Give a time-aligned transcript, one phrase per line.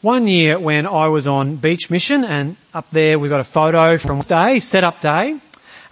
[0.00, 3.98] One year when I was on beach mission and up there we got a photo
[3.98, 5.40] from day, set up day.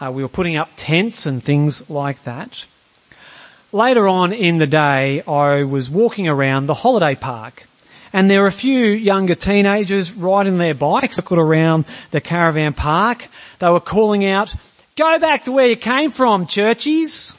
[0.01, 2.67] Uh, we were putting up tents and things like that.
[3.73, 7.65] Later on in the day I was walking around the holiday park
[8.13, 13.27] and there were a few younger teenagers riding their bikes circled around the caravan park.
[13.59, 14.55] They were calling out,
[14.95, 17.35] go back to where you came from, churchies.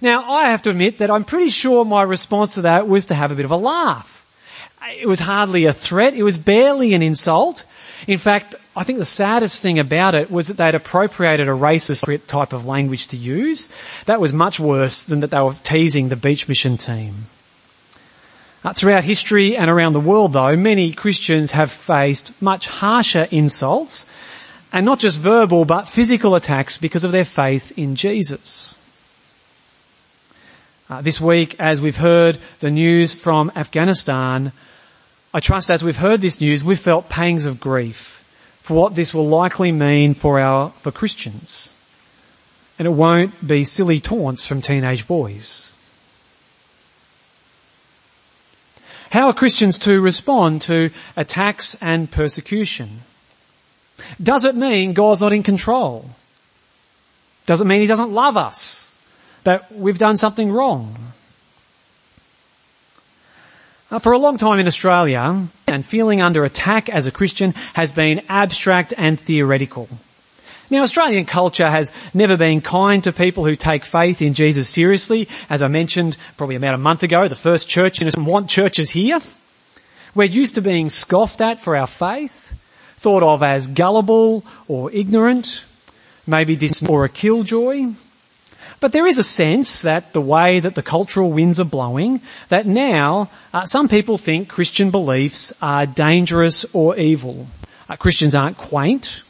[0.00, 3.14] Now I have to admit that I'm pretty sure my response to that was to
[3.14, 4.21] have a bit of a laugh.
[4.88, 6.14] It was hardly a threat.
[6.14, 7.64] It was barely an insult.
[8.06, 12.26] In fact, I think the saddest thing about it was that they'd appropriated a racist
[12.26, 13.68] type of language to use.
[14.06, 17.26] That was much worse than that they were teasing the beach mission team.
[18.64, 24.06] Uh, throughout history and around the world though, many Christians have faced much harsher insults
[24.72, 28.76] and not just verbal but physical attacks because of their faith in Jesus.
[30.88, 34.52] Uh, this week, as we've heard the news from Afghanistan,
[35.34, 38.18] I trust as we've heard this news, we've felt pangs of grief
[38.60, 41.72] for what this will likely mean for our, for Christians.
[42.78, 45.72] And it won't be silly taunts from teenage boys.
[49.10, 53.00] How are Christians to respond to attacks and persecution?
[54.22, 56.08] Does it mean God's not in control?
[57.46, 58.90] Does it mean He doesn't love us?
[59.44, 61.11] That we've done something wrong?
[63.92, 67.92] Uh, for a long time in Australia, and feeling under attack as a Christian has
[67.92, 69.86] been abstract and theoretical.
[70.70, 75.28] Now Australian culture has never been kind to people who take faith in Jesus seriously.
[75.50, 79.20] As I mentioned probably about a month ago, the first church in want churches here.
[80.14, 82.58] We're used to being scoffed at for our faith,
[82.96, 85.62] thought of as gullible or ignorant,
[86.26, 87.92] maybe this or a killjoy.
[88.82, 92.66] But there is a sense that the way that the cultural winds are blowing, that
[92.66, 97.46] now uh, some people think Christian beliefs are dangerous or evil.
[97.88, 99.22] Uh, Christians aren't quaint.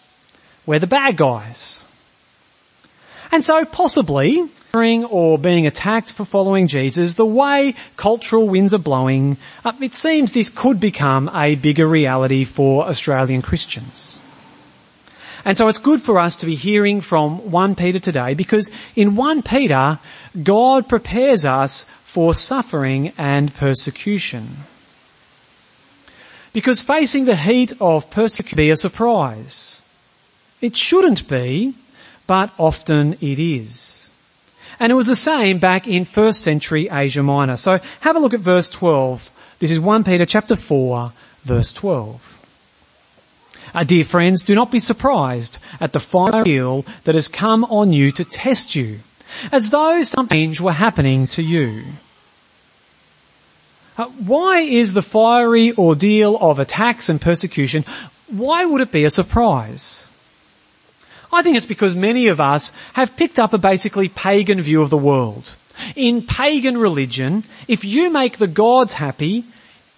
[0.64, 1.84] We're the bad guys.
[3.30, 9.36] And so possibly, or being attacked for following Jesus, the way cultural winds are blowing,
[9.66, 14.18] uh, it seems this could become a bigger reality for Australian Christians.
[15.44, 19.16] And so it's good for us to be hearing from 1 Peter today because in
[19.16, 19.98] 1 Peter,
[20.40, 24.48] God prepares us for suffering and persecution.
[26.52, 29.80] Because facing the heat of persecution be a surprise.
[30.60, 31.74] It shouldn't be,
[32.26, 34.10] but often it is.
[34.78, 37.56] And it was the same back in first century Asia Minor.
[37.56, 39.30] So have a look at verse 12.
[39.58, 42.41] This is 1 Peter chapter 4 verse 12.
[43.74, 47.92] Uh, dear friends, do not be surprised at the fire ordeal that has come on
[47.92, 49.00] you to test you,
[49.50, 51.82] as though something were happening to you.
[53.96, 57.84] Uh, why is the fiery ordeal of attacks and persecution,
[58.28, 60.08] why would it be a surprise?
[61.32, 64.90] I think it's because many of us have picked up a basically pagan view of
[64.90, 65.54] the world.
[65.96, 69.44] In pagan religion, if you make the gods happy,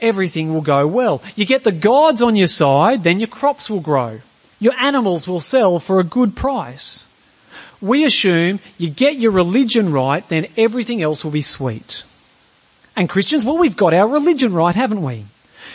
[0.00, 1.22] everything will go well.
[1.36, 4.20] You get the gods on your side, then your crops will grow.
[4.60, 7.06] Your animals will sell for a good price.
[7.80, 12.02] We assume you get your religion right, then everything else will be sweet.
[12.96, 15.26] And Christians, well we've got our religion right, haven't we?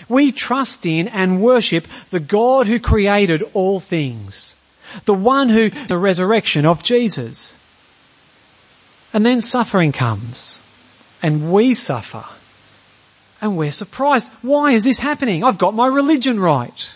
[0.07, 4.55] We trust in and worship the God who created all things.
[5.05, 7.55] The one who, the resurrection of Jesus.
[9.13, 10.63] And then suffering comes.
[11.21, 12.25] And we suffer
[13.41, 14.29] and we're surprised.
[14.41, 15.43] Why is this happening?
[15.43, 16.95] I've got my religion right.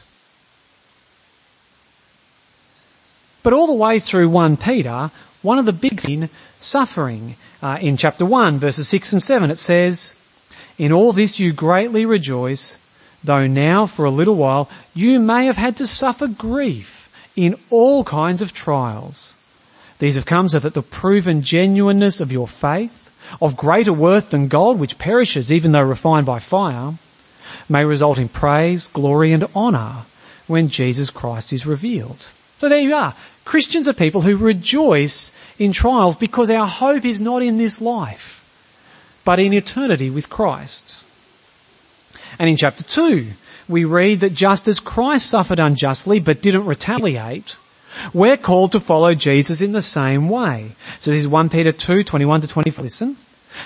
[3.43, 5.11] But all the way through 1 Peter,
[5.41, 7.35] one of the big things, suffering.
[7.61, 10.15] Uh, in chapter 1 verses 6 and 7 it says,
[10.77, 12.77] In all this you greatly rejoice,
[13.23, 18.03] though now for a little while you may have had to suffer grief in all
[18.03, 19.35] kinds of trials.
[19.99, 23.02] These have come so that the proven genuineness of your faith,
[23.41, 26.93] of greater worth than gold which perishes even though refined by fire,
[27.69, 30.03] may result in praise, glory and honour
[30.47, 32.31] when Jesus Christ is revealed.
[32.59, 33.15] So there you are.
[33.45, 38.39] Christians are people who rejoice in trials because our hope is not in this life,
[39.25, 41.03] but in eternity with Christ.
[42.39, 43.27] And in chapter 2,
[43.67, 47.57] we read that just as Christ suffered unjustly but didn't retaliate,
[48.13, 50.71] we're called to follow Jesus in the same way.
[50.99, 52.83] So this is 1 Peter 2, 21 to 24.
[52.83, 53.17] Listen.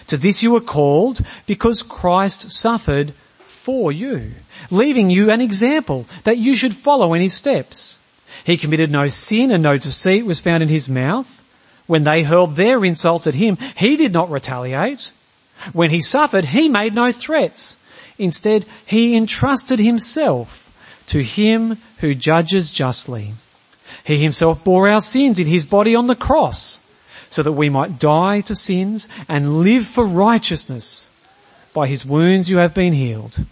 [0.07, 4.31] To this you were called because Christ suffered for you,
[4.69, 7.99] leaving you an example that you should follow in his steps.
[8.43, 11.43] He committed no sin and no deceit was found in his mouth.
[11.85, 15.11] When they hurled their insults at him, he did not retaliate.
[15.73, 17.77] When he suffered, he made no threats.
[18.17, 20.73] Instead, he entrusted himself
[21.07, 23.33] to him who judges justly.
[24.03, 26.83] He himself bore our sins in his body on the cross
[27.29, 31.09] so that we might die to sins and live for righteousness.
[31.73, 33.43] By his wounds you have been healed.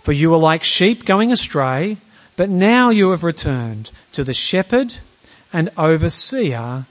[0.00, 1.96] For you were like sheep going astray,
[2.36, 4.96] but now you have returned to the shepherd
[5.52, 6.84] and overseer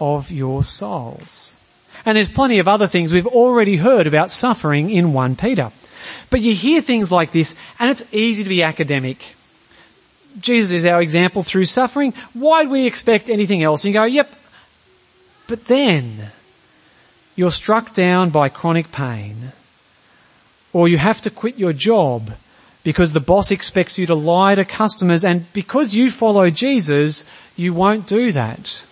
[0.00, 1.56] of your souls.
[2.04, 5.72] And there's plenty of other things we've already heard about suffering in 1 Peter.
[6.30, 9.36] But you hear things like this and it's easy to be academic.
[10.38, 12.12] Jesus is our example through suffering.
[12.34, 13.84] Why'd we expect anything else?
[13.84, 14.30] And you go, yep.
[15.46, 16.30] But then
[17.36, 19.52] you're struck down by chronic pain
[20.72, 22.30] or you have to quit your job
[22.84, 27.24] because the boss expects you to lie to customers and because you follow Jesus,
[27.56, 28.84] you won't do that.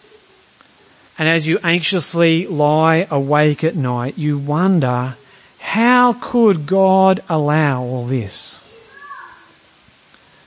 [1.19, 5.17] And as you anxiously lie awake at night, you wonder,
[5.59, 8.66] how could God allow all this?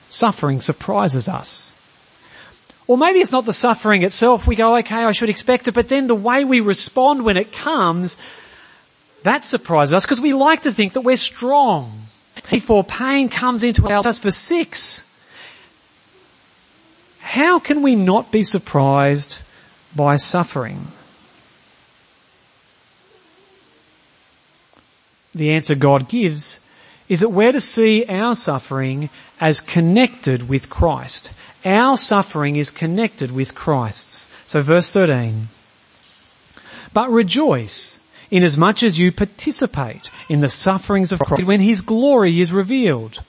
[0.09, 1.75] Suffering surprises us.
[2.87, 4.47] Or maybe it's not the suffering itself.
[4.47, 7.53] We go, okay, I should expect it, but then the way we respond when it
[7.53, 8.17] comes,
[9.21, 11.93] that surprises us because we like to think that we're strong.
[12.49, 15.05] Before pain comes into our lives for six,
[17.19, 19.39] how can we not be surprised
[19.95, 20.87] by suffering?
[25.35, 26.59] The answer God gives
[27.09, 29.09] is that we're to see our suffering
[29.41, 31.31] as connected with Christ.
[31.65, 34.31] Our suffering is connected with Christ's.
[34.45, 35.49] So verse 13.
[36.93, 37.99] But rejoice
[38.31, 43.23] inasmuch as you participate in the sufferings of Christ when His glory is revealed.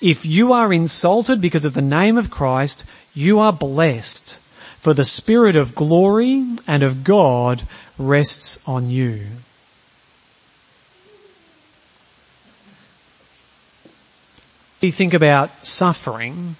[0.00, 2.84] If you are insulted because of the name of Christ,
[3.14, 4.38] you are blessed,
[4.78, 7.62] for the Spirit of glory and of God
[7.98, 9.26] rests on you.
[14.80, 16.56] You think about suffering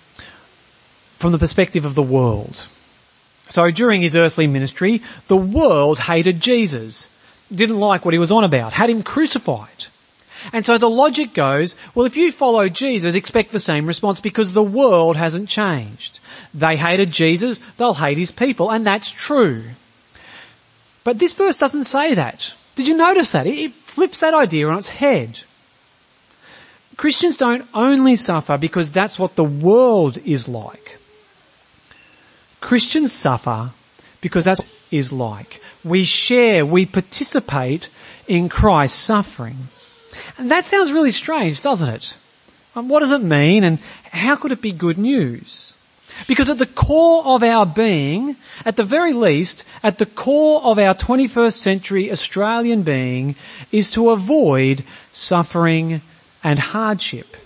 [1.16, 2.66] from the perspective of the world.
[3.48, 7.10] So during his earthly ministry, the world hated Jesus,
[7.52, 9.86] didn't like what he was on about, had him crucified.
[10.52, 14.52] And so the logic goes, well if you follow Jesus, expect the same response because
[14.52, 16.20] the world hasn't changed.
[16.54, 19.64] They hated Jesus, they'll hate his people, and that's true.
[21.04, 22.52] But this verse doesn't say that.
[22.76, 23.46] Did you notice that?
[23.46, 25.40] It flips that idea on its head.
[27.00, 30.98] Christians don't only suffer because that's what the world is like.
[32.60, 33.70] Christians suffer
[34.20, 35.62] because that's what is like.
[35.82, 37.88] We share, we participate
[38.28, 39.56] in Christ's suffering.
[40.36, 42.14] And that sounds really strange, doesn't it?
[42.76, 43.78] Um, what does it mean and
[44.12, 45.72] how could it be good news?
[46.28, 48.36] Because at the core of our being,
[48.66, 53.36] at the very least, at the core of our 21st century Australian being
[53.72, 56.02] is to avoid suffering
[56.42, 57.36] and hardship.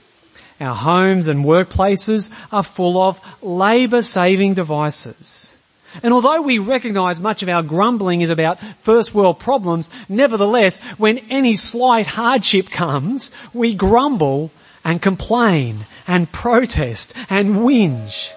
[0.60, 5.56] Our homes and workplaces are full of labour saving devices.
[6.02, 11.18] And although we recognise much of our grumbling is about first world problems, nevertheless, when
[11.30, 14.50] any slight hardship comes, we grumble
[14.84, 18.30] and complain and protest and whinge.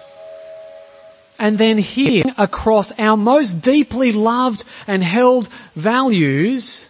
[1.38, 6.88] And then here across our most deeply loved and held values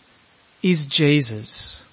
[0.63, 1.88] is Jesus.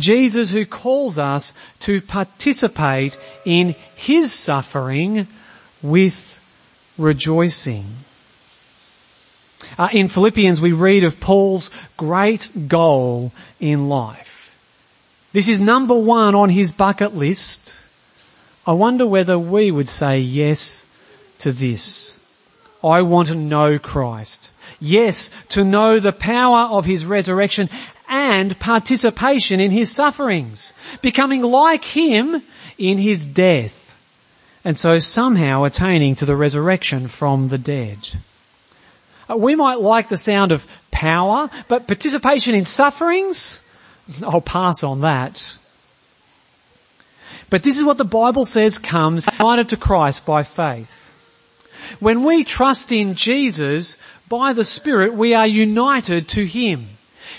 [0.00, 5.26] Jesus who calls us to participate in His suffering
[5.82, 6.38] with
[6.98, 7.86] rejoicing.
[9.78, 14.56] Uh, in Philippians we read of Paul's great goal in life.
[15.32, 17.76] This is number one on his bucket list.
[18.66, 20.86] I wonder whether we would say yes
[21.38, 22.20] to this.
[22.82, 24.50] I want to know Christ.
[24.80, 27.68] Yes, to know the power of His resurrection
[28.30, 30.72] and participation in his sufferings,
[31.02, 32.40] becoming like him
[32.78, 33.98] in his death,
[34.64, 37.98] and so somehow attaining to the resurrection from the dead.
[39.28, 43.66] Uh, we might like the sound of power, but participation in sufferings?
[44.22, 45.56] I'll pass on that.
[47.50, 51.08] But this is what the Bible says comes united to Christ by faith.
[51.98, 56.86] When we trust in Jesus, by the Spirit, we are united to Him.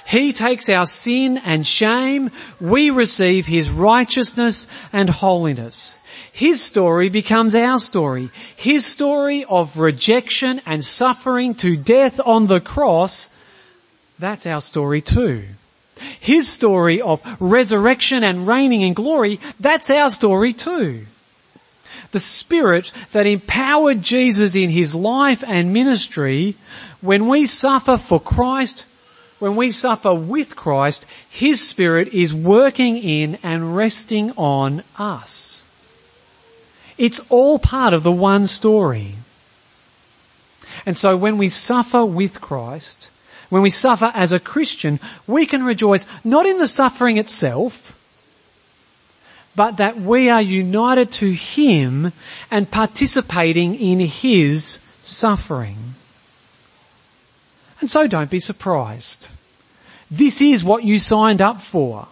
[0.05, 2.31] He takes our sin and shame.
[2.60, 6.00] We receive His righteousness and holiness.
[6.34, 8.29] His story becomes our story.
[8.55, 13.29] His story of rejection and suffering to death on the cross,
[14.17, 15.43] that's our story too.
[16.20, 21.05] His story of resurrection and reigning in glory, that's our story too.
[22.12, 26.55] The Spirit that empowered Jesus in His life and ministry,
[27.01, 28.86] when we suffer for Christ,
[29.41, 35.65] when we suffer with Christ, His Spirit is working in and resting on us.
[36.95, 39.15] It's all part of the one story.
[40.86, 43.10] And so when we suffer with Christ,
[43.50, 47.98] when we suffer as a Christian, we can rejoice not in the suffering itself,
[49.55, 52.13] but that we are united to Him
[52.51, 55.95] and participating in His suffering.
[57.81, 59.31] And so don't be surprised.
[60.09, 62.07] This is what you signed up for.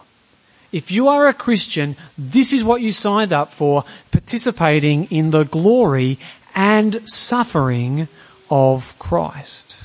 [0.72, 5.44] If you are a Christian, this is what you signed up for, participating in the
[5.44, 6.18] glory
[6.54, 8.08] and suffering
[8.50, 9.84] of Christ.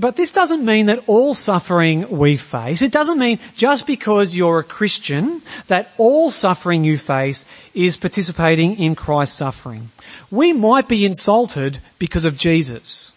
[0.00, 4.60] But this doesn't mean that all suffering we face, it doesn't mean just because you're
[4.60, 9.90] a Christian that all suffering you face is participating in Christ's suffering.
[10.30, 13.12] We might be insulted because of Jesus.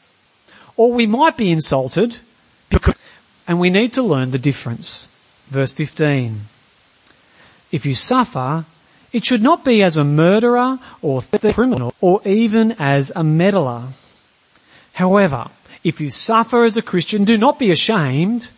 [0.76, 2.18] Or we might be insulted
[2.70, 2.96] because,
[3.48, 5.08] and we need to learn the difference.
[5.48, 6.42] Verse 15.
[7.72, 8.66] If you suffer,
[9.14, 11.22] it should not be as a murderer or
[11.54, 13.84] criminal or even as a meddler.
[14.92, 15.50] However,
[15.84, 18.50] if you suffer as a Christian, do not be ashamed,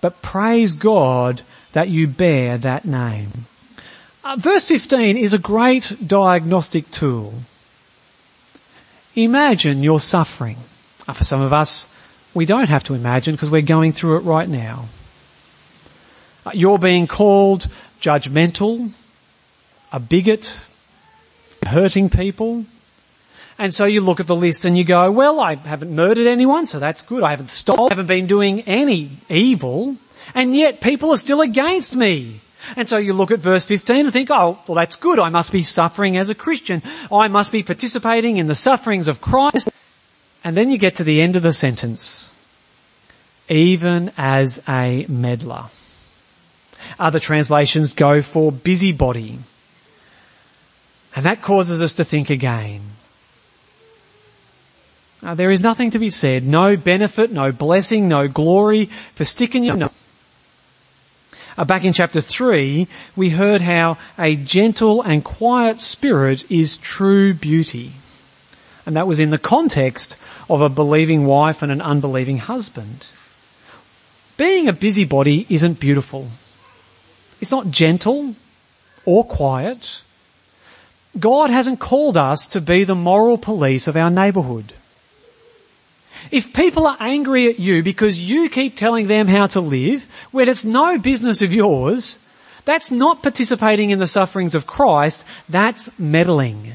[0.00, 1.42] but praise God
[1.72, 3.46] that you bear that name.
[4.24, 7.34] Uh, verse 15 is a great diagnostic tool.
[9.16, 10.56] Imagine you're suffering.
[11.06, 11.92] Uh, for some of us,
[12.34, 14.86] we don't have to imagine because we're going through it right now.
[16.46, 17.66] Uh, you're being called
[18.00, 18.90] judgmental,
[19.92, 20.60] a bigot,
[21.66, 22.64] hurting people,
[23.58, 26.66] and so you look at the list and you go, well, I haven't murdered anyone,
[26.66, 27.24] so that's good.
[27.24, 29.96] I haven't stolen, I haven't been doing any evil,
[30.34, 32.40] and yet people are still against me.
[32.76, 35.18] And so you look at verse 15 and think, oh, well that's good.
[35.18, 36.82] I must be suffering as a Christian.
[37.10, 39.68] I must be participating in the sufferings of Christ.
[40.44, 42.34] And then you get to the end of the sentence.
[43.48, 45.64] Even as a meddler.
[46.98, 49.38] Other translations go for busybody.
[51.16, 52.82] And that causes us to think again.
[55.22, 59.64] Uh, there is nothing to be said, no benefit, no blessing, no glory for sticking
[59.64, 59.90] your nose.
[61.56, 67.34] Uh, back in chapter 3, we heard how a gentle and quiet spirit is true
[67.34, 67.92] beauty.
[68.86, 70.16] And that was in the context
[70.48, 73.08] of a believing wife and an unbelieving husband.
[74.36, 76.28] Being a busybody isn't beautiful.
[77.40, 78.36] It's not gentle
[79.04, 80.02] or quiet.
[81.18, 84.72] God hasn't called us to be the moral police of our neighbourhood.
[86.30, 90.48] If people are angry at you because you keep telling them how to live, when
[90.48, 92.24] it's no business of yours,
[92.64, 96.74] that's not participating in the sufferings of Christ, that's meddling.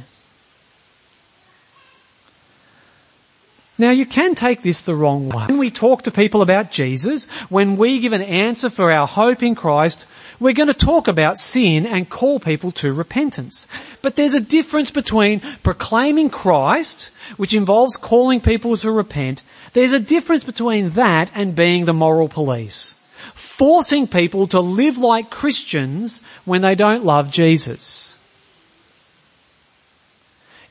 [3.77, 5.47] Now you can take this the wrong way.
[5.47, 9.41] When we talk to people about Jesus, when we give an answer for our hope
[9.41, 10.05] in Christ,
[10.39, 13.67] we're going to talk about sin and call people to repentance.
[14.03, 19.41] But there's a difference between proclaiming Christ, which involves calling people to repent.
[19.73, 22.93] There's a difference between that and being the moral police.
[23.33, 28.19] Forcing people to live like Christians when they don't love Jesus.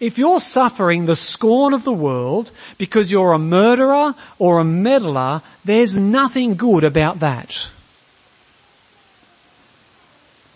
[0.02, 5.42] If you're suffering the scorn of the world because you're a murderer or a meddler,
[5.64, 7.68] there's nothing good about that.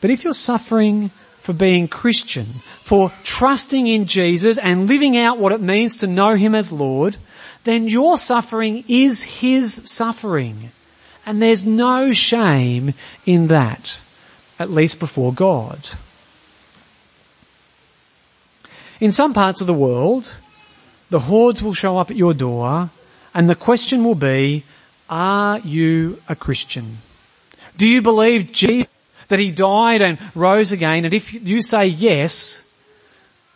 [0.01, 5.53] But if you're suffering for being Christian, for trusting in Jesus and living out what
[5.53, 7.17] it means to know Him as Lord,
[7.63, 10.73] then your suffering is His suffering.
[11.25, 14.01] And there's no shame in that,
[14.59, 15.89] at least before God.
[19.01, 20.39] In some parts of the world,
[21.11, 22.91] the hordes will show up at your door
[23.35, 24.65] and the question will be,
[25.11, 26.99] are you a Christian?
[27.77, 28.89] Do you believe Jesus,
[29.29, 31.05] that he died and rose again?
[31.05, 32.63] And if you say yes,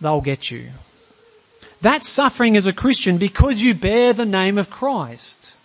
[0.00, 0.68] they'll get you.
[1.80, 5.56] That's suffering as a Christian because you bear the name of Christ.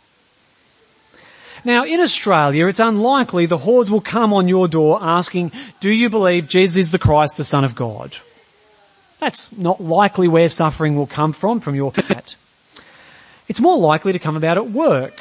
[1.66, 5.52] Now in Australia, it's unlikely the hordes will come on your door asking,
[5.82, 8.16] do you believe Jesus is the Christ, the Son of God?
[9.26, 12.36] That's not likely where suffering will come from, from your fat.
[13.48, 15.20] It's more likely to come about at work,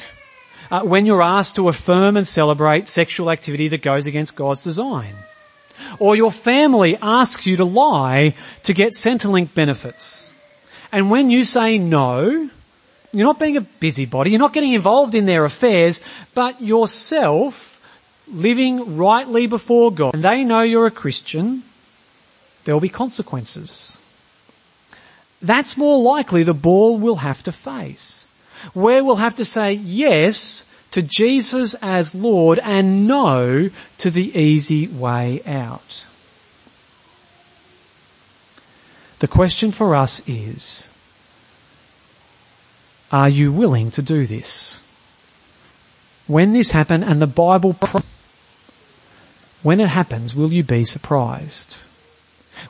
[0.70, 5.14] uh, when you're asked to affirm and celebrate sexual activity that goes against God's design.
[5.98, 8.34] Or your family asks you to lie
[8.64, 10.34] to get Centrelink benefits.
[10.92, 12.50] And when you say no,
[13.10, 16.02] you're not being a busybody, you're not getting involved in their affairs,
[16.34, 17.80] but yourself
[18.30, 20.12] living rightly before God.
[20.12, 21.62] And they know you're a Christian,
[22.64, 23.98] there will be consequences.
[25.42, 28.26] That's more likely the ball will have to face.
[28.72, 33.68] where we'll have to say yes to Jesus as Lord and no
[33.98, 36.06] to the easy way out.
[39.18, 40.90] The question for us is,
[43.12, 44.80] are you willing to do this?
[46.26, 47.76] When this happens and the Bible,
[49.62, 51.78] when it happens, will you be surprised?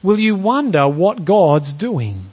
[0.03, 2.27] Will you wonder what God's doing?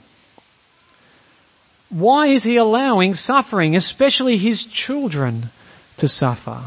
[1.90, 5.50] Why is he allowing suffering, especially his children,
[5.98, 6.60] to suffer?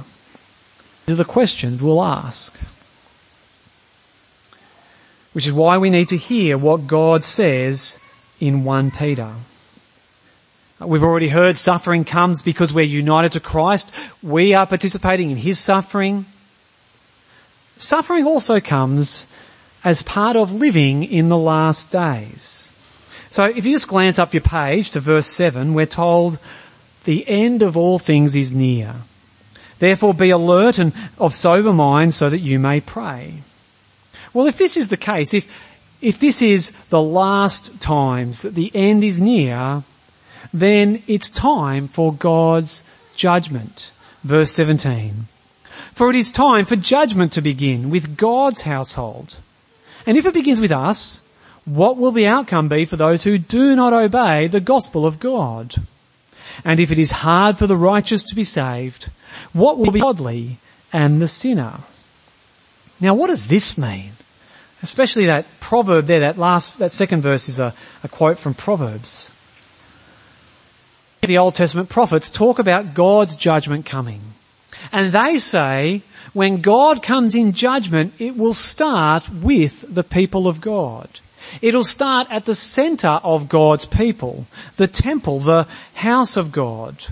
[1.06, 2.60] These are the questions we'll ask.
[5.34, 8.00] Which is why we need to hear what God says
[8.40, 9.34] in 1 Peter.
[10.80, 13.92] We've already heard suffering comes because we're united to Christ.
[14.22, 16.26] We are participating in His suffering.
[17.78, 19.28] Suffering also comes
[19.86, 22.74] as part of living in the last days.
[23.30, 26.40] So if you just glance up your page to verse 7, we're told
[27.04, 28.96] the end of all things is near.
[29.78, 33.36] Therefore be alert and of sober mind so that you may pray.
[34.34, 35.48] Well, if this is the case, if,
[36.02, 39.84] if this is the last times that the end is near,
[40.52, 42.84] then it's time for God's
[43.16, 43.92] judgment.
[44.24, 45.28] Verse 17.
[45.92, 49.40] For it is time for judgment to begin with God's household.
[50.06, 51.22] And if it begins with us,
[51.66, 55.76] what will the outcome be for those who do not obey the gospel of God?
[56.64, 59.10] And if it is hard for the righteous to be saved,
[59.52, 60.58] what will be the godly
[60.94, 61.80] and the sinner?
[63.00, 64.12] Now what does this mean?
[64.84, 69.32] Especially that proverb there, that last, that second verse is a, a quote from Proverbs.
[71.22, 74.22] The Old Testament prophets talk about God's judgment coming.
[74.92, 76.04] And they say
[76.36, 81.08] when God comes in judgment, it will start with the people of God.
[81.62, 87.06] It'll start at the center of God's people, the temple, the house of God.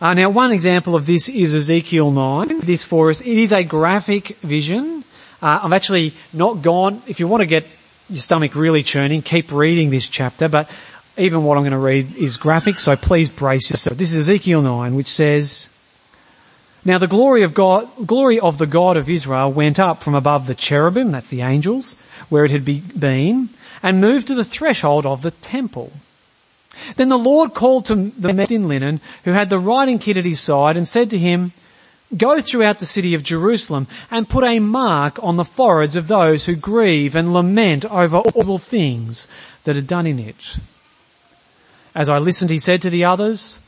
[0.00, 2.60] Uh, now one example of this is Ezekiel 9.
[2.60, 5.04] This for us, it is a graphic vision.
[5.42, 7.66] Uh, I've actually not gone, if you want to get
[8.08, 10.70] your stomach really churning, keep reading this chapter, but
[11.18, 13.98] even what I'm going to read is graphic, so please brace yourself.
[13.98, 15.68] This is Ezekiel 9, which says,
[16.84, 20.46] now the glory of God, glory of the God of Israel went up from above
[20.46, 21.94] the cherubim, that's the angels,
[22.28, 23.50] where it had been,
[23.82, 25.92] and moved to the threshold of the temple.
[26.96, 30.24] Then the Lord called to the man in linen who had the writing kit at
[30.24, 31.52] his side and said to him,
[32.16, 36.44] Go throughout the city of Jerusalem and put a mark on the foreheads of those
[36.44, 39.28] who grieve and lament over all things
[39.64, 40.56] that are done in it.
[41.94, 43.60] As I listened, he said to the others,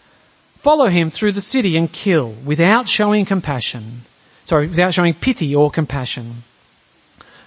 [0.65, 4.01] follow him through the city and kill without showing compassion.
[4.45, 6.43] Sorry, without showing pity or compassion.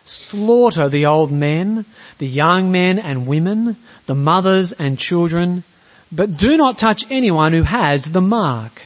[0.06, 1.86] Slaughter the old men,
[2.20, 3.76] the young men and women,
[4.06, 5.64] the mothers and children,
[6.12, 8.86] but do not touch anyone who has the mark.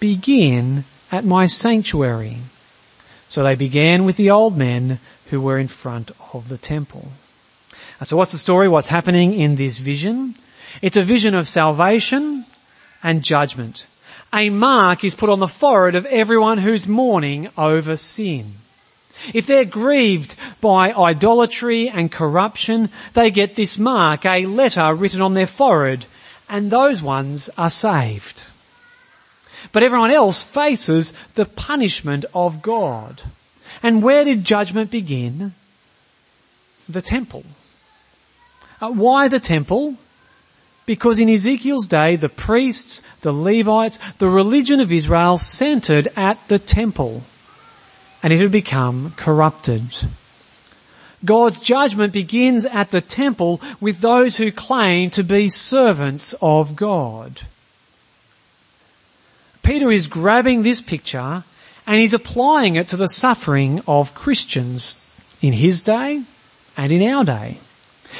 [0.00, 2.38] Begin at my sanctuary.
[3.28, 7.12] So they began with the old men who were in front of the temple.
[8.02, 8.68] So what's the story?
[8.68, 10.34] What's happening in this vision?
[10.80, 12.46] It's a vision of salvation
[13.02, 13.86] and judgment.
[14.32, 18.54] A mark is put on the forehead of everyone who's mourning over sin.
[19.34, 25.34] If they're grieved by idolatry and corruption, they get this mark, a letter written on
[25.34, 26.06] their forehead,
[26.48, 28.46] and those ones are saved.
[29.72, 33.20] But everyone else faces the punishment of God.
[33.82, 35.54] And where did judgment begin?
[36.88, 37.44] The temple.
[38.80, 39.96] Uh, why the temple?
[40.90, 46.58] Because in Ezekiel's day, the priests, the Levites, the religion of Israel centered at the
[46.58, 47.22] temple.
[48.24, 49.84] And it had become corrupted.
[51.24, 57.42] God's judgment begins at the temple with those who claim to be servants of God.
[59.62, 61.44] Peter is grabbing this picture
[61.86, 64.98] and he's applying it to the suffering of Christians
[65.40, 66.24] in his day
[66.76, 67.58] and in our day.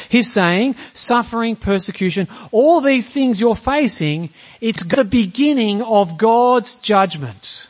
[0.09, 7.66] He's saying suffering, persecution, all these things you're facing, it's the beginning of God's judgment.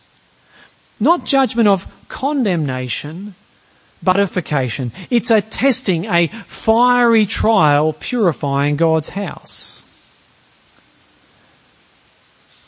[0.99, 3.35] Not judgment of condemnation,
[4.03, 4.93] but edification.
[5.11, 9.87] It's a testing, a fiery trial purifying God's house.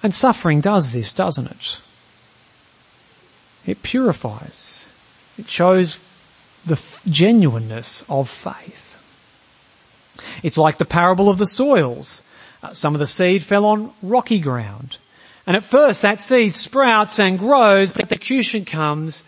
[0.02, 1.78] And suffering does this, doesn't it?
[3.66, 4.88] It purifies.
[5.38, 6.00] It shows
[6.66, 8.91] the genuineness of faith.
[10.42, 12.24] It's like the parable of the soils.
[12.62, 14.98] Uh, some of the seed fell on rocky ground.
[15.46, 19.24] And at first that seed sprouts and grows, but the persecution comes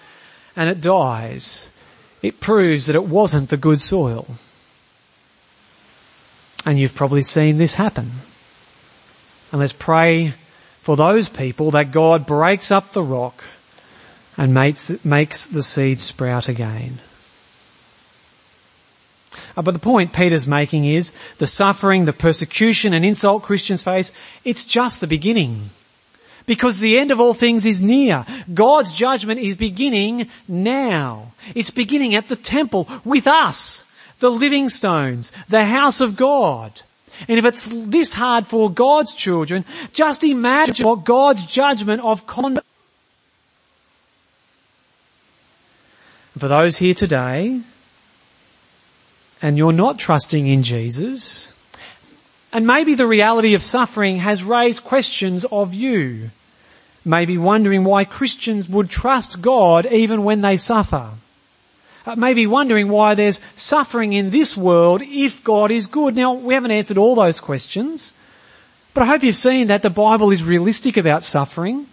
[0.56, 1.76] and it dies.
[2.22, 4.26] It proves that it wasn't the good soil.
[6.64, 8.10] And you've probably seen this happen.
[9.52, 10.32] And let's pray
[10.80, 13.44] for those people that God breaks up the rock
[14.36, 16.98] and makes, makes the seed sprout again.
[19.56, 24.12] Uh, but the point Peter's making is the suffering, the persecution and insult Christians face,
[24.44, 25.70] it's just the beginning.
[26.46, 28.26] Because the end of all things is near.
[28.52, 31.32] God's judgment is beginning now.
[31.54, 33.90] It's beginning at the temple with us,
[34.20, 36.72] the living stones, the house of God.
[37.28, 42.66] And if it's this hard for God's children, just imagine what God's judgment of conduct.
[46.36, 47.60] For those here today,
[49.44, 51.52] and you're not trusting in Jesus,
[52.50, 56.30] and maybe the reality of suffering has raised questions of you.
[57.04, 61.10] Maybe wondering why Christians would trust God even when they suffer.
[62.06, 66.14] Uh, maybe wondering why there's suffering in this world if God is good.
[66.16, 68.14] Now, we haven't answered all those questions,
[68.94, 71.84] but I hope you've seen that the Bible is realistic about suffering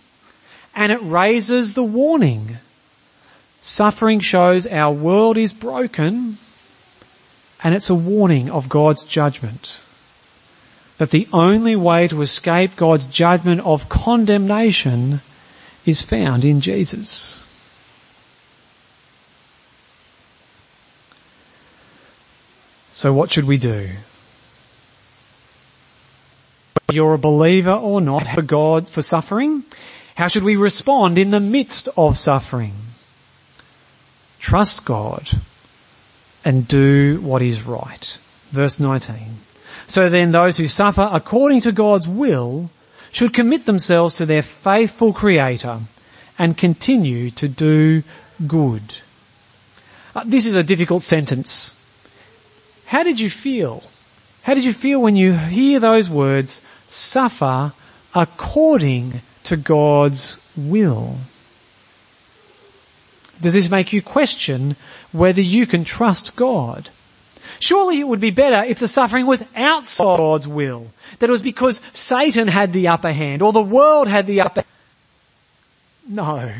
[0.74, 2.60] and it raises the warning.
[3.60, 6.38] Suffering shows our world is broken
[7.64, 9.80] and it's a warning of God's judgment.
[10.98, 15.22] That the only way to escape God's judgment of condemnation
[15.86, 17.38] is found in Jesus.
[22.92, 23.90] So what should we do?
[26.74, 29.64] Whether you're a believer or not, for God for suffering,
[30.16, 32.74] how should we respond in the midst of suffering?
[34.40, 35.30] Trust God
[36.44, 38.18] and do what is right.
[38.50, 39.16] Verse 19.
[39.88, 42.70] So then those who suffer according to God's will
[43.12, 45.80] should commit themselves to their faithful creator
[46.40, 48.04] and continue to do
[48.48, 48.96] good.
[50.16, 51.78] Uh, this is a difficult sentence
[52.92, 53.84] how did you feel?
[54.44, 57.72] How did you feel when you hear those words, suffer
[58.14, 61.16] according to God's will?
[63.42, 64.76] Does this make you question
[65.12, 66.90] whether you can trust God?
[67.60, 70.88] Surely it would be better if the suffering was outside God's will.
[71.20, 74.62] That it was because Satan had the upper hand or the world had the upper
[74.62, 74.68] hand.
[76.08, 76.54] No.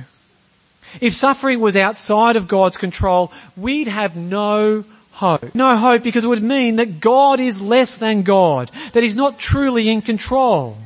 [1.00, 5.56] If suffering was outside of God's control, we'd have no hope.
[5.56, 9.40] No hope because it would mean that God is less than God, that He's not
[9.40, 10.78] truly in control.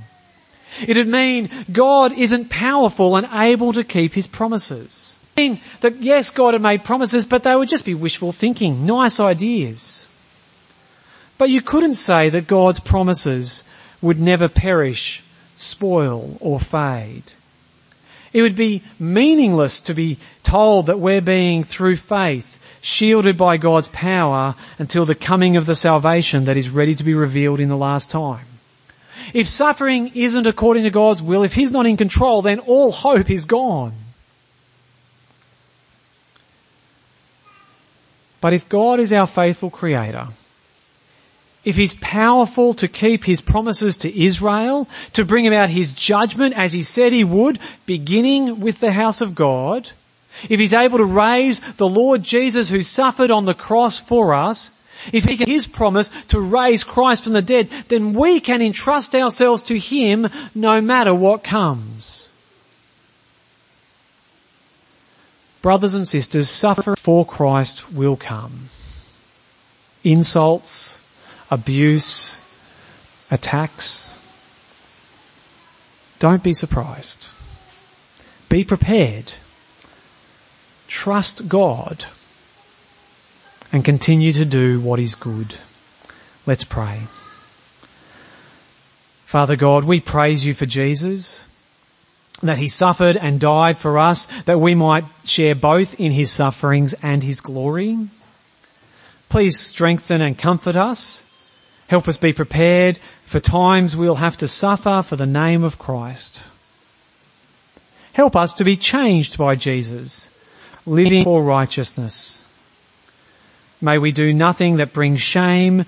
[0.86, 5.20] It would mean God isn't powerful and able to keep His promises.
[5.38, 9.20] Mean that yes, God had made promises, but they would just be wishful thinking, nice
[9.20, 10.08] ideas.
[11.38, 13.66] But you couldn't say that God's promises
[14.02, 15.22] would never perish,
[15.56, 17.34] spoil or fade.
[18.32, 23.88] It would be meaningless to be told that we're being, through faith, shielded by God's
[23.90, 27.78] power until the coming of the salvation that is ready to be revealed in the
[27.78, 28.46] last time.
[29.34, 33.30] If suffering isn't according to God's will, if He's not in control, then all hope
[33.30, 33.94] is gone.
[38.46, 40.28] But if God is our faithful creator,
[41.64, 46.72] if he's powerful to keep his promises to Israel, to bring about his judgment as
[46.72, 49.90] he said he would, beginning with the house of God,
[50.48, 54.70] if he's able to raise the Lord Jesus who suffered on the cross for us,
[55.12, 59.16] if he can his promise to raise Christ from the dead, then we can entrust
[59.16, 62.25] ourselves to him no matter what comes.
[65.66, 68.70] Brothers and sisters, suffering for Christ will come.
[70.04, 71.02] Insults,
[71.50, 72.40] abuse,
[73.32, 74.24] attacks.
[76.20, 77.32] Don't be surprised.
[78.48, 79.34] Be prepared
[80.88, 82.06] trust God
[83.72, 85.56] and continue to do what is good.
[86.46, 87.08] Let's pray.
[89.26, 91.48] Father God, we praise you for Jesus,
[92.46, 96.94] that he suffered and died for us, that we might share both in his sufferings
[97.02, 97.98] and his glory.
[99.30, 101.24] Please strengthen and comfort us.
[101.88, 106.52] Help us be prepared for times we'll have to suffer for the name of Christ.
[108.14, 110.32] Help us to be changed by Jesus
[110.86, 112.44] living for righteousness.
[113.82, 115.86] May we do nothing that brings shame,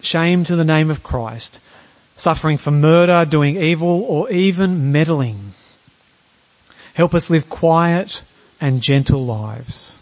[0.00, 1.60] shame to the name of Christ,
[2.18, 5.52] suffering for murder, doing evil, or even meddling.
[6.92, 8.22] Help us live quiet
[8.60, 9.98] and gentle lives.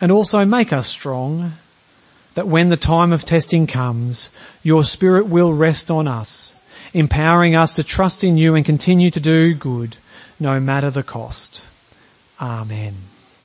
[0.00, 1.52] And also make us strong
[2.34, 4.30] that when the time of testing comes,
[4.62, 6.54] your spirit will rest on us,
[6.92, 9.96] empowering us to trust in you and continue to do good
[10.38, 11.66] no matter the cost.
[12.38, 12.94] Amen.